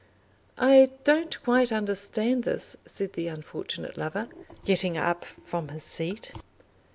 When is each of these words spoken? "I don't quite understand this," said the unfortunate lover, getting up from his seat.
"I 0.57 0.89
don't 1.03 1.39
quite 1.43 1.71
understand 1.71 2.43
this," 2.43 2.75
said 2.87 3.13
the 3.13 3.27
unfortunate 3.27 3.97
lover, 3.97 4.29
getting 4.65 4.97
up 4.97 5.25
from 5.43 5.67
his 5.67 5.83
seat. 5.83 6.31